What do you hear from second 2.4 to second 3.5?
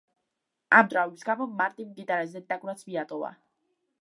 დაკვრაც მიატოვა.